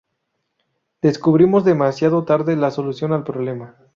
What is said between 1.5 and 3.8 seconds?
demasiado tarde la solución al problema